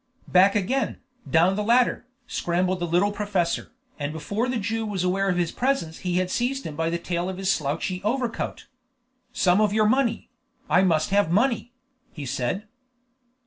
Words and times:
Back 0.27 0.55
again, 0.55 0.97
down 1.29 1.55
the 1.55 1.63
ladder, 1.63 2.07
scrambled 2.25 2.79
the 2.79 2.87
little 2.87 3.11
professor, 3.11 3.71
and 3.99 4.11
before 4.11 4.49
the 4.49 4.57
Jew 4.57 4.83
was 4.83 5.03
aware 5.03 5.29
of 5.29 5.37
his 5.37 5.51
presence 5.51 5.99
he 5.99 6.17
had 6.17 6.31
seized 6.31 6.63
him 6.65 6.75
by 6.75 6.89
the 6.89 6.97
tail 6.97 7.29
of 7.29 7.37
his 7.37 7.51
slouchy 7.53 8.01
overcoat. 8.03 8.65
"Some 9.31 9.61
of 9.61 9.73
your 9.73 9.85
money! 9.87 10.31
I 10.67 10.81
must 10.81 11.11
have 11.11 11.29
money!" 11.29 11.71
he 12.11 12.25
said. 12.25 12.63